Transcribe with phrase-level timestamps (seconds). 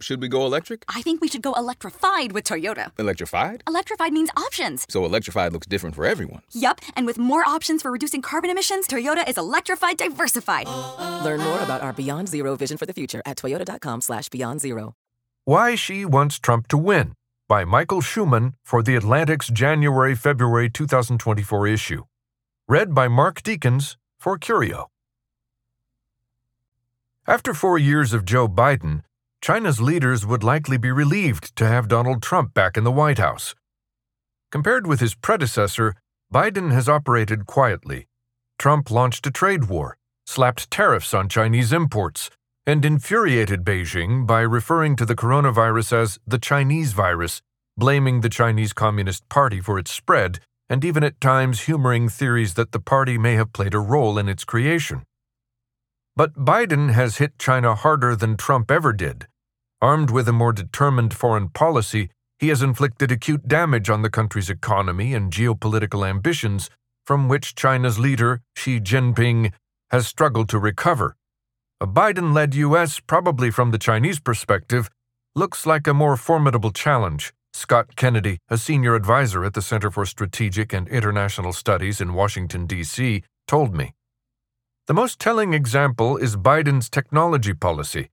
[0.00, 0.84] Should we go electric?
[0.88, 2.90] I think we should go electrified with Toyota.
[2.98, 3.62] Electrified?
[3.68, 4.86] Electrified means options.
[4.88, 6.40] So electrified looks different for everyone.
[6.52, 10.66] Yup, and with more options for reducing carbon emissions, Toyota is electrified diversified.
[11.22, 14.94] Learn more about our Beyond Zero vision for the future at toyota.com slash beyond zero.
[15.44, 17.12] Why Xi Wants Trump to Win
[17.48, 22.04] by Michael Schuman for The Atlantic's January-February 2024 issue.
[22.68, 24.86] Read by Mark Deakins for Curio.
[27.26, 29.02] After four years of Joe Biden,
[29.42, 33.54] China's leaders would likely be relieved to have Donald Trump back in the White House.
[34.52, 35.94] Compared with his predecessor,
[36.32, 38.06] Biden has operated quietly.
[38.58, 42.28] Trump launched a trade war, slapped tariffs on Chinese imports,
[42.66, 47.40] and infuriated Beijing by referring to the coronavirus as the Chinese virus,
[47.78, 52.72] blaming the Chinese Communist Party for its spread, and even at times humoring theories that
[52.72, 55.02] the party may have played a role in its creation.
[56.20, 59.26] But Biden has hit China harder than Trump ever did.
[59.80, 64.50] Armed with a more determined foreign policy, he has inflicted acute damage on the country's
[64.50, 66.68] economy and geopolitical ambitions,
[67.06, 69.54] from which China's leader, Xi Jinping,
[69.90, 71.16] has struggled to recover.
[71.80, 74.90] A Biden led U.S., probably from the Chinese perspective,
[75.34, 80.04] looks like a more formidable challenge, Scott Kennedy, a senior advisor at the Center for
[80.04, 83.94] Strategic and International Studies in Washington, D.C., told me.
[84.90, 88.10] The most telling example is Biden's technology policy.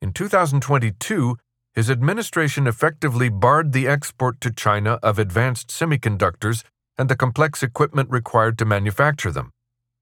[0.00, 1.36] In 2022,
[1.74, 6.64] his administration effectively barred the export to China of advanced semiconductors
[6.96, 9.50] and the complex equipment required to manufacture them.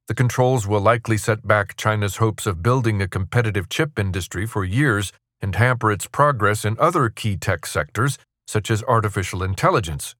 [0.06, 4.64] The controls will likely set back China's hopes of building a competitive chip industry for
[4.64, 10.14] years and hamper its progress in other key tech sectors, such as artificial intelligence.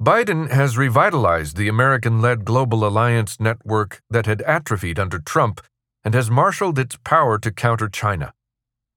[0.00, 5.62] Biden has revitalized the American led global alliance network that had atrophied under Trump
[6.04, 8.34] and has marshaled its power to counter China.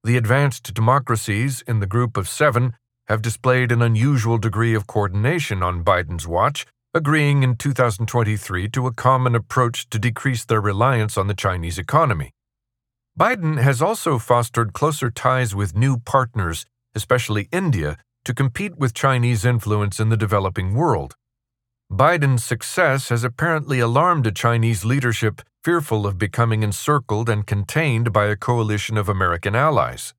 [0.04, 2.74] The advanced democracies in the Group of Seven
[3.08, 8.94] have displayed an unusual degree of coordination on Biden's watch agreeing in 2023 to a
[8.94, 12.32] common approach to decrease their reliance on the Chinese economy.
[13.18, 16.66] Biden has also fostered closer ties with new partners,
[16.96, 17.98] especially India,
[18.30, 21.16] to compete with Chinese influence in the developing world.
[21.92, 28.28] Biden's success has apparently alarmed a Chinese leadership fearful of becoming encircled and contained by
[28.28, 30.14] a coalition of American allies.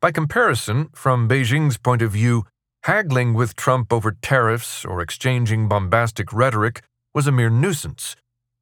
[0.00, 2.44] By comparison, from Beijing's point of view,
[2.84, 8.14] Haggling with Trump over tariffs or exchanging bombastic rhetoric was a mere nuisance.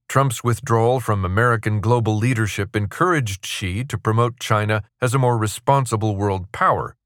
[0.09, 6.17] Trump's withdrawal from American global leadership encouraged Xi to promote China as a more responsible
[6.17, 6.97] world power.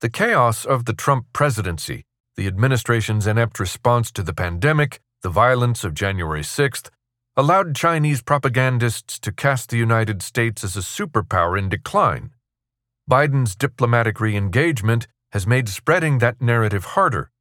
[0.00, 2.04] The chaos of the Trump presidency,
[2.36, 6.88] the administration's inept response to the pandemic, the violence of January 6th,
[7.36, 12.30] allowed Chinese propagandists to cast the United States as a superpower in decline.
[13.10, 17.32] Biden's diplomatic re engagement has made spreading that narrative harder.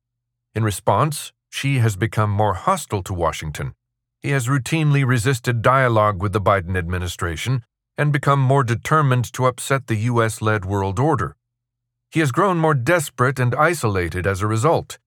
[0.55, 3.75] In response, Xi has become more hostile to Washington.
[4.19, 7.61] He has routinely resisted dialogue with the Biden administration
[7.99, 10.41] and become more determined to upset the U.S.
[10.41, 11.35] led world order.
[12.11, 14.97] He has grown more desperate and isolated as a result.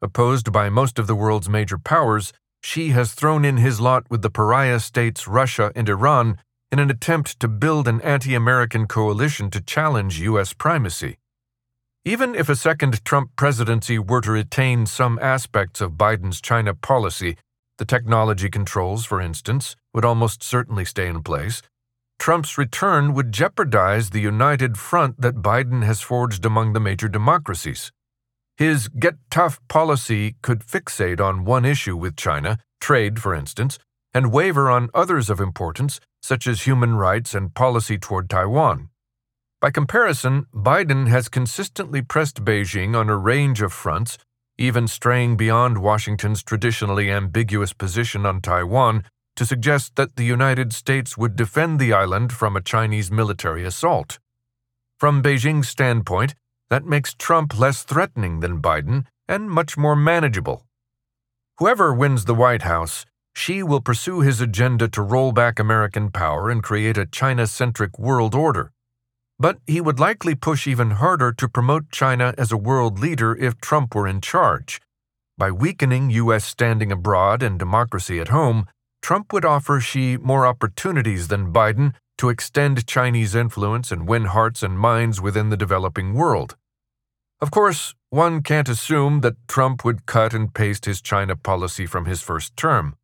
[0.00, 4.22] Opposed by most of the world's major powers, Xi has thrown in his lot with
[4.22, 6.38] the pariah states Russia and Iran
[6.72, 10.52] in an attempt to build an anti American coalition to challenge U.S.
[10.52, 11.18] primacy.
[12.04, 17.36] Even if a second Trump presidency were to retain some aspects of Biden's China policy,
[17.78, 21.62] the technology controls, for instance, would almost certainly stay in place.
[22.18, 27.92] Trump's return would jeopardize the united front that Biden has forged among the major democracies.
[28.56, 33.78] His get tough policy could fixate on one issue with China, trade, for instance,
[34.14, 38.88] and waver on others of importance, such as human rights and policy toward Taiwan.
[39.60, 44.16] By comparison, Biden has consistently pressed Beijing on a range of fronts,
[44.58, 49.04] even straying beyond Washington's traditionally ambiguous position on Taiwan
[49.36, 54.18] to suggest that the United States would defend the island from a Chinese military assault.
[54.98, 56.34] From Beijing's standpoint,
[56.70, 60.64] that makes Trump less threatening than Biden and much more manageable.
[61.58, 66.48] Whoever wins the White House, Xi will pursue his agenda to roll back American power
[66.50, 68.72] and create a China centric world order.
[69.38, 73.60] But he would likely push even harder to promote China as a world leader if
[73.60, 74.80] Trump were in charge.
[75.36, 76.46] By weakening U.S.
[76.46, 78.66] standing abroad and democracy at home,
[79.06, 84.64] Trump would offer Xi more opportunities than Biden to extend Chinese influence and win hearts
[84.64, 86.56] and minds within the developing world.
[87.40, 92.06] Of course, one can't assume that Trump would cut and paste his China policy from
[92.06, 92.96] his first term.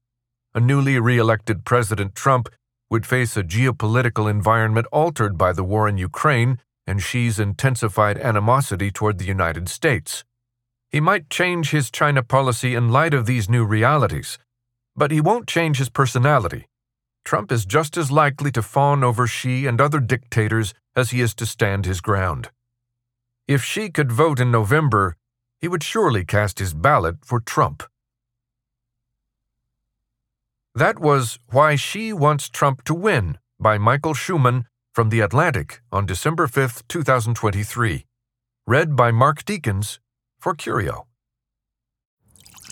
[0.53, 2.49] A newly re elected President Trump
[2.91, 8.91] would face a geopolitical environment altered by the war in Ukraine and Xi's intensified animosity
[8.91, 10.25] toward the United States.
[10.91, 14.37] He might change his China policy in light of these new realities,
[14.97, 16.67] but he won't change his personality.
[17.25, 21.35] Trump is just as likely to fawn over Xi and other dictators as he is
[21.37, 22.51] to stand his ground.
[23.47, 25.17] If Xi could vote in November,
[25.61, 27.83] he would surely cast his ballot for Trump.
[30.75, 36.07] That was Why Xi Wants Trump to Win by Michael Schuman from The Atlantic on
[36.07, 38.07] December 5, 2023.
[38.67, 39.99] Read by Mark Deakins
[40.39, 41.07] for Curio.